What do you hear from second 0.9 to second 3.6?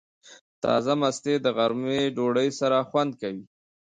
مستې د غرمې ډوډۍ سره خوند کوي.